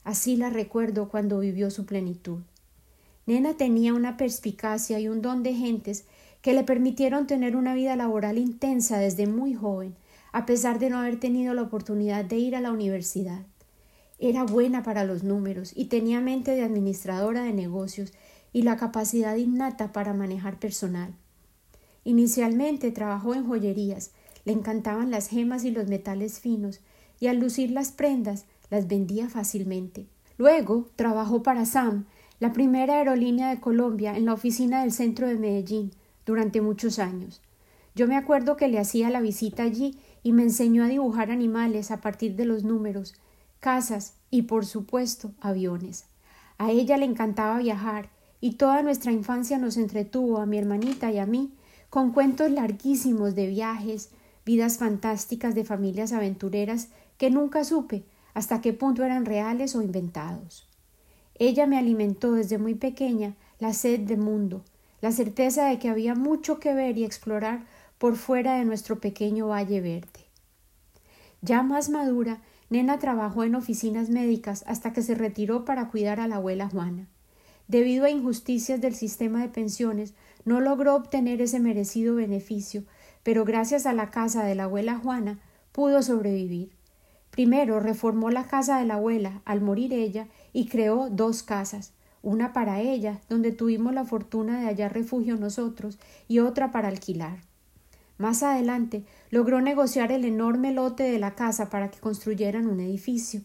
Así 0.04 0.36
la 0.36 0.50
recuerdo 0.50 1.10
cuando 1.10 1.40
vivió 1.40 1.70
su 1.70 1.86
plenitud. 1.86 2.40
Nena 3.26 3.56
tenía 3.56 3.94
una 3.94 4.18
perspicacia 4.18 5.00
y 5.00 5.08
un 5.08 5.22
don 5.22 5.44
de 5.44 5.54
gentes 5.54 6.06
que 6.42 6.54
le 6.54 6.64
permitieron 6.64 7.28
tener 7.28 7.56
una 7.56 7.74
vida 7.76 7.96
laboral 7.96 8.38
intensa 8.38 8.98
desde 8.98 9.28
muy 9.28 9.54
joven, 9.54 9.96
a 10.32 10.46
pesar 10.46 10.80
de 10.80 10.90
no 10.90 11.00
haber 11.00 11.20
tenido 11.20 11.54
la 11.54 11.62
oportunidad 11.62 12.26
de 12.26 12.38
ir 12.38 12.56
a 12.56 12.62
la 12.62 12.72
universidad. 12.72 13.46
Era 14.18 14.44
buena 14.44 14.84
para 14.84 15.04
los 15.04 15.24
números 15.24 15.72
y 15.76 15.86
tenía 15.86 16.22
mente 16.22 16.52
de 16.52 16.64
administradora 16.64 17.44
de 17.44 17.54
negocios 17.54 18.14
y 18.54 18.64
la 18.64 18.78
capacidad 18.78 19.36
innata 19.36 19.92
para 19.92 20.14
manejar 20.14 20.60
personal. 20.60 21.14
Inicialmente 22.04 22.92
trabajó 22.92 23.36
en 23.36 23.46
joyerías, 23.46 24.12
le 24.46 24.54
encantaban 24.54 25.12
las 25.12 25.28
gemas 25.28 25.64
y 25.64 25.72
los 25.72 25.88
metales 25.88 26.40
finos, 26.40 26.82
y 27.20 27.28
al 27.28 27.38
lucir 27.38 27.72
las 27.72 27.92
prendas 27.92 28.46
las 28.72 28.88
vendía 28.88 29.30
fácilmente. 29.30 30.08
Luego 30.38 30.90
trabajó 30.96 31.44
para 31.44 31.66
Sam, 31.66 32.06
la 32.42 32.54
primera 32.54 32.96
aerolínea 32.96 33.52
de 33.52 33.60
Colombia 33.60 34.18
en 34.18 34.26
la 34.26 34.34
oficina 34.34 34.82
del 34.82 34.92
centro 34.92 35.28
de 35.28 35.36
Medellín 35.36 35.92
durante 36.26 36.60
muchos 36.60 36.98
años. 36.98 37.40
Yo 37.94 38.08
me 38.08 38.18
acuerdo 38.18 38.58
que 38.58 38.68
le 38.68 38.80
hacía 38.80 39.12
la 39.12 39.22
visita 39.22 39.62
allí 39.62 40.00
y 40.24 40.32
me 40.32 40.42
enseñó 40.42 40.84
a 40.84 40.88
dibujar 40.88 41.30
animales 41.30 41.92
a 41.92 42.02
partir 42.02 42.36
de 42.36 42.46
los 42.46 42.64
números, 42.64 43.14
casas 43.60 44.16
y, 44.32 44.42
por 44.42 44.66
supuesto, 44.66 45.36
aviones. 45.40 46.06
A 46.58 46.72
ella 46.72 46.98
le 46.98 47.06
encantaba 47.06 47.60
viajar 47.60 48.10
y 48.40 48.54
toda 48.54 48.82
nuestra 48.82 49.12
infancia 49.12 49.60
nos 49.60 49.78
entretuvo 49.78 50.40
a 50.40 50.48
mi 50.48 50.58
hermanita 50.58 51.12
y 51.12 51.20
a 51.20 51.28
mí 51.28 51.54
con 51.92 52.12
cuentos 52.12 52.50
larguísimos 52.50 53.36
de 53.36 53.46
viajes, 53.46 54.10
vidas 54.48 54.80
fantásticas 54.80 55.54
de 55.54 55.64
familias 55.64 56.12
aventureras 56.12 56.90
que 57.20 57.30
nunca 57.30 57.64
supe 57.64 58.04
hasta 58.34 58.62
qué 58.62 58.74
punto 58.74 59.04
eran 59.04 59.26
reales 59.26 59.76
o 59.76 59.84
inventados. 59.84 60.71
Ella 61.44 61.66
me 61.66 61.80
alimentó 61.80 62.34
desde 62.34 62.60
muy 62.60 62.76
pequeña 62.76 63.34
la 63.58 63.74
sed 63.74 64.02
de 64.02 64.16
mundo, 64.16 64.64
la 65.02 65.12
certeza 65.12 65.66
de 65.66 65.80
que 65.80 65.90
había 65.90 66.14
mucho 66.14 66.60
que 66.60 66.76
ver 66.76 67.00
y 67.00 67.04
explorar 67.04 67.64
por 67.98 68.16
fuera 68.16 68.58
de 68.58 68.64
nuestro 68.64 69.00
pequeño 69.00 69.48
valle 69.48 69.82
verde. 69.82 70.28
Ya 71.42 71.64
más 71.64 71.90
madura, 71.90 72.44
Nena 72.70 73.00
trabajó 73.00 73.44
en 73.44 73.56
oficinas 73.56 74.12
médicas 74.12 74.64
hasta 74.68 74.94
que 74.94 75.02
se 75.02 75.16
retiró 75.16 75.66
para 75.66 75.88
cuidar 75.88 76.20
a 76.20 76.28
la 76.28 76.36
abuela 76.36 76.70
Juana. 76.70 77.08
Debido 77.68 78.06
a 78.06 78.12
injusticias 78.12 78.80
del 78.80 78.94
sistema 78.94 79.42
de 79.42 79.50
pensiones, 79.50 80.14
no 80.46 80.62
logró 80.62 80.94
obtener 80.94 81.42
ese 81.42 81.60
merecido 81.60 82.14
beneficio, 82.14 82.84
pero 83.24 83.46
gracias 83.46 83.88
a 83.88 83.94
la 83.94 84.12
casa 84.12 84.44
de 84.44 84.54
la 84.54 84.66
abuela 84.66 85.00
Juana 85.00 85.40
pudo 85.72 86.04
sobrevivir. 86.04 86.70
Primero 87.32 87.80
reformó 87.80 88.30
la 88.30 88.46
casa 88.46 88.78
de 88.78 88.86
la 88.86 88.96
abuela 88.96 89.42
al 89.46 89.62
morir 89.62 89.92
ella 89.92 90.28
y 90.54 90.68
creó 90.68 91.10
dos 91.10 91.44
casas, 91.44 91.94
una 92.22 92.54
para 92.54 92.82
ella, 92.82 93.20
donde 93.30 93.52
tuvimos 93.52 93.94
la 93.94 94.06
fortuna 94.06 94.60
de 94.60 94.68
hallar 94.68 94.94
refugio 94.94 95.38
nosotros, 95.38 95.98
y 96.28 96.40
otra 96.40 96.72
para 96.72 96.88
alquilar. 96.88 97.40
Más 98.18 98.44
adelante 98.44 99.04
logró 99.32 99.62
negociar 99.62 100.12
el 100.12 100.26
enorme 100.26 100.72
lote 100.72 101.04
de 101.04 101.18
la 101.18 101.34
casa 101.34 101.70
para 101.70 101.90
que 101.90 102.00
construyeran 102.00 102.68
un 102.68 102.80
edificio. 102.80 103.42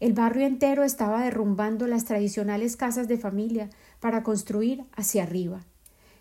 El 0.00 0.14
barrio 0.14 0.46
entero 0.46 0.84
estaba 0.84 1.22
derrumbando 1.22 1.86
las 1.86 2.06
tradicionales 2.06 2.76
casas 2.76 3.08
de 3.08 3.18
familia 3.18 3.68
para 4.00 4.22
construir 4.22 4.84
hacia 4.94 5.22
arriba. 5.22 5.64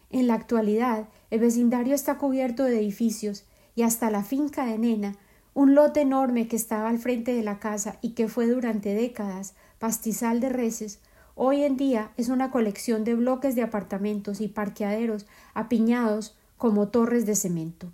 En 0.10 0.28
la 0.28 0.34
actualidad, 0.34 1.08
el 1.30 1.40
vecindario 1.40 1.96
está 1.96 2.18
cubierto 2.18 2.64
de 2.64 2.80
edificios 2.80 3.46
y 3.76 3.84
hasta 3.84 4.10
la 4.10 4.24
finca 4.24 4.66
de 4.66 4.78
Nena 4.78 5.16
Un 5.54 5.74
lote 5.74 6.02
enorme 6.02 6.50
que 6.50 6.58
estaba 6.58 6.90
al 6.90 7.00
frente 7.00 7.34
de 7.34 7.44
la 7.44 7.60
casa 7.60 7.98
y 8.02 8.10
que 8.10 8.28
fue 8.28 8.48
durante 8.48 8.94
décadas 8.94 9.56
pastizal 9.80 10.40
de 10.40 10.50
reses, 10.50 11.00
hoy 11.36 11.64
en 11.64 11.78
día 11.78 12.12
es 12.18 12.30
una 12.30 12.52
colección 12.52 13.04
de 13.04 13.16
bloques 13.16 13.56
de 13.56 13.64
apartamentos 13.64 14.42
y 14.42 14.48
parqueaderos 14.48 15.26
apiñados 15.54 16.36
como 16.58 16.88
torres 16.88 17.26
de 17.26 17.36
cemento. 17.36 17.92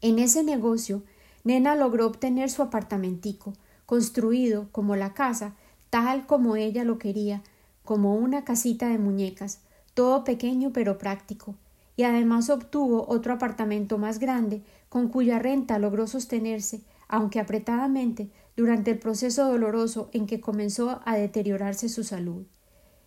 En 0.00 0.18
ese 0.18 0.42
negocio, 0.42 1.02
Nena 1.44 1.76
logró 1.76 2.06
obtener 2.06 2.50
su 2.50 2.62
apartamentico, 2.62 3.52
construido 3.86 4.68
como 4.72 4.96
la 4.96 5.14
casa, 5.14 5.54
tal 5.90 6.26
como 6.26 6.56
ella 6.56 6.84
lo 6.84 6.98
quería, 6.98 7.42
como 7.84 8.16
una 8.16 8.44
casita 8.44 8.88
de 8.88 8.98
muñecas, 8.98 9.60
todo 9.94 10.24
pequeño 10.24 10.72
pero 10.72 10.98
práctico, 10.98 11.54
y 11.96 12.02
además 12.02 12.50
obtuvo 12.50 13.06
otro 13.08 13.34
apartamento 13.34 13.98
más 13.98 14.18
grande, 14.18 14.62
con 14.88 15.08
cuya 15.08 15.38
renta 15.38 15.78
logró 15.78 16.06
sostenerse, 16.06 16.80
aunque 17.08 17.40
apretadamente, 17.40 18.30
durante 18.56 18.92
el 18.92 18.98
proceso 18.98 19.48
doloroso 19.48 20.10
en 20.12 20.26
que 20.26 20.40
comenzó 20.40 21.00
a 21.04 21.16
deteriorarse 21.16 21.88
su 21.88 22.04
salud. 22.04 22.46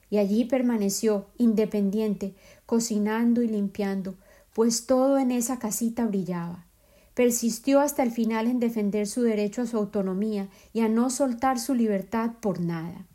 Y 0.10 0.18
allí 0.18 0.46
permaneció, 0.46 1.28
independiente, 1.38 2.36
cocinando 2.66 3.42
y 3.42 3.48
limpiando, 3.48 4.16
pues 4.54 4.86
todo 4.86 5.18
en 5.18 5.32
esa 5.32 5.60
casita 5.60 6.06
brillaba. 6.06 6.66
Persistió 7.14 7.80
hasta 7.80 8.04
el 8.04 8.12
final 8.12 8.48
en 8.48 8.60
defender 8.60 9.08
su 9.08 9.24
derecho 9.24 9.64
a 9.64 9.66
su 9.66 9.78
autonomía 9.78 10.50
y 10.74 10.82
a 10.82 10.90
no 10.90 11.10
soltar 11.10 11.60
su 11.60 11.74
libertad 11.74 12.32
por 12.42 12.60
nada. 12.60 13.08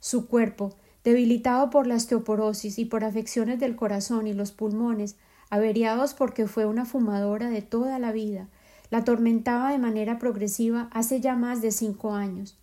Su 0.00 0.26
cuerpo, 0.26 0.74
debilitado 1.04 1.70
por 1.70 1.86
la 1.86 1.94
osteoporosis 1.94 2.78
y 2.78 2.84
por 2.84 3.04
afecciones 3.04 3.60
del 3.60 3.76
corazón 3.76 4.26
y 4.26 4.32
los 4.32 4.52
pulmones, 4.52 5.16
averiados 5.48 6.14
porque 6.14 6.46
fue 6.46 6.66
una 6.66 6.84
fumadora 6.84 7.50
de 7.50 7.62
toda 7.62 7.98
la 7.98 8.12
vida, 8.12 8.48
la 8.90 8.98
atormentaba 8.98 9.70
de 9.72 9.78
manera 9.78 10.18
progresiva 10.18 10.88
hace 10.92 11.20
ya 11.20 11.36
más 11.36 11.62
de 11.62 11.70
cinco 11.70 12.14
años, 12.14 12.58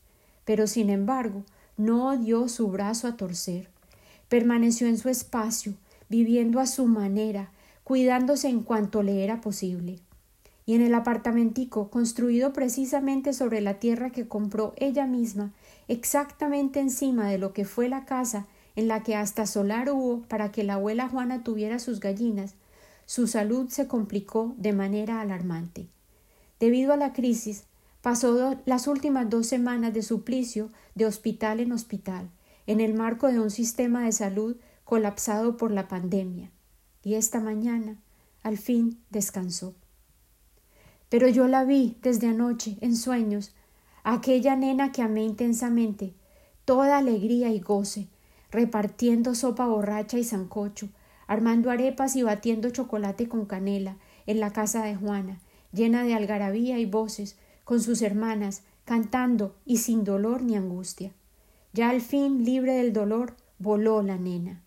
pero 0.46 0.68
sin 0.68 0.90
embargo 0.90 1.44
no 1.78 2.18
dio 2.18 2.50
su 2.50 2.68
brazo 2.68 3.08
a 3.08 3.18
torcer. 3.18 3.70
Permaneció 4.30 4.88
en 4.88 4.98
su 4.98 5.10
espacio, 5.10 5.74
viviendo 6.10 6.60
a 6.60 6.66
su 6.66 6.86
manera, 6.86 7.52
cuidándose 7.84 8.50
en 8.50 8.62
cuanto 8.62 9.04
le 9.04 9.24
era 9.24 9.40
posible. 9.40 10.00
Y 10.66 10.74
en 10.74 10.82
el 10.82 10.94
apartamentico, 10.96 11.90
construido 11.90 12.52
precisamente 12.52 13.32
sobre 13.32 13.62
la 13.62 13.76
tierra 13.76 14.10
que 14.10 14.28
compró 14.28 14.74
ella 14.76 15.06
misma, 15.06 15.54
exactamente 15.88 16.82
encima 16.82 17.30
de 17.30 17.38
lo 17.38 17.54
que 17.54 17.64
fue 17.64 17.88
la 17.88 18.04
casa 18.04 18.48
en 18.76 18.90
la 18.90 19.02
que 19.02 19.16
hasta 19.16 19.46
solar 19.46 19.90
hubo 19.90 20.24
para 20.24 20.52
que 20.52 20.64
la 20.64 20.74
abuela 20.74 21.08
Juana 21.08 21.44
tuviera 21.44 21.80
sus 21.80 22.02
gallinas, 22.02 22.56
su 23.06 23.28
salud 23.28 23.70
se 23.70 23.88
complicó 23.88 24.54
de 24.58 24.74
manera 24.74 25.22
alarmante. 25.22 25.88
Debido 26.60 26.94
a 26.94 26.98
la 26.98 27.14
crisis, 27.14 27.66
pasó 28.02 28.58
las 28.66 28.88
últimas 28.88 29.30
dos 29.30 29.48
semanas 29.48 29.94
de 29.94 30.02
suplicio 30.02 30.72
de 30.96 31.06
hospital 31.06 31.60
en 31.60 31.72
hospital, 31.72 32.30
en 32.66 32.82
el 32.82 32.94
marco 32.94 33.28
de 33.28 33.40
un 33.40 33.52
sistema 33.52 34.04
de 34.04 34.12
salud 34.12 34.58
colapsado 34.84 35.58
por 35.58 35.72
la 35.72 35.88
pandemia. 35.88 36.52
Y 37.04 37.16
esta 37.16 37.40
mañana, 37.40 37.98
al 38.44 38.58
fin, 38.58 39.00
descansó. 39.10 39.76
Pero 41.10 41.28
yo 41.28 41.48
la 41.48 41.64
vi 41.64 41.98
desde 42.02 42.28
anoche, 42.28 42.78
en 42.82 42.96
sueños, 42.96 43.54
aquella 44.04 44.56
nena 44.56 44.92
que 44.92 45.02
amé 45.02 45.24
intensamente, 45.24 46.14
toda 46.66 46.98
alegría 46.98 47.50
y 47.52 47.60
goce, 47.60 48.08
repartiendo 48.52 49.36
sopa 49.36 49.68
borracha 49.68 50.18
y 50.18 50.24
sancocho, 50.24 50.90
armando 51.28 51.70
arepas 51.70 52.16
y 52.16 52.24
batiendo 52.24 52.70
chocolate 52.70 53.28
con 53.28 53.46
canela 53.46 53.98
en 54.26 54.40
la 54.40 54.52
casa 54.52 54.84
de 54.84 54.96
Juana, 54.96 55.40
llena 55.72 56.04
de 56.04 56.14
algarabía 56.14 56.80
y 56.80 56.86
voces, 56.86 57.38
con 57.64 57.82
sus 57.82 58.02
hermanas, 58.02 58.64
cantando 58.86 59.56
y 59.66 59.78
sin 59.78 60.04
dolor 60.04 60.42
ni 60.42 60.56
angustia. 60.56 61.12
Ya 61.74 61.90
al 61.90 62.02
fin, 62.02 62.46
libre 62.46 62.74
del 62.74 62.94
dolor, 62.94 63.36
voló 63.60 64.02
la 64.02 64.18
nena. 64.18 64.64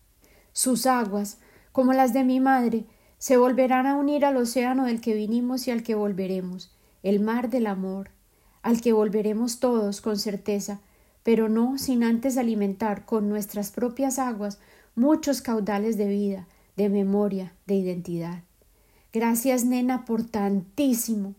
Sus 0.53 0.85
aguas, 0.85 1.39
como 1.71 1.93
las 1.93 2.13
de 2.13 2.23
mi 2.23 2.39
madre, 2.39 2.85
se 3.17 3.37
volverán 3.37 3.85
a 3.85 3.95
unir 3.95 4.25
al 4.25 4.37
océano 4.37 4.85
del 4.85 5.01
que 5.01 5.13
vinimos 5.13 5.67
y 5.67 5.71
al 5.71 5.83
que 5.83 5.95
volveremos, 5.95 6.75
el 7.03 7.19
mar 7.19 7.49
del 7.49 7.67
amor, 7.67 8.11
al 8.61 8.81
que 8.81 8.93
volveremos 8.93 9.59
todos 9.59 10.01
con 10.01 10.17
certeza, 10.17 10.81
pero 11.23 11.49
no 11.49 11.77
sin 11.77 12.03
antes 12.03 12.37
alimentar 12.37 13.05
con 13.05 13.29
nuestras 13.29 13.71
propias 13.71 14.19
aguas 14.19 14.59
muchos 14.95 15.41
caudales 15.41 15.97
de 15.97 16.07
vida, 16.07 16.47
de 16.75 16.89
memoria, 16.89 17.53
de 17.65 17.75
identidad. 17.75 18.43
Gracias, 19.13 19.65
nena, 19.65 20.05
por 20.05 20.23
tantísimo. 20.23 21.35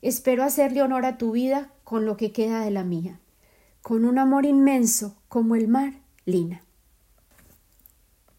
Espero 0.00 0.42
hacerle 0.42 0.82
honor 0.82 1.04
a 1.04 1.18
tu 1.18 1.32
vida 1.32 1.70
con 1.84 2.04
lo 2.04 2.16
que 2.16 2.32
queda 2.32 2.64
de 2.64 2.72
la 2.72 2.82
mía. 2.82 3.20
Con 3.80 4.04
un 4.04 4.18
amor 4.18 4.44
inmenso 4.44 5.16
como 5.28 5.54
el 5.54 5.68
mar, 5.68 5.94
Lina. 6.24 6.62